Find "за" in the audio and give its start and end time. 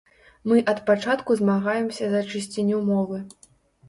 2.13-2.21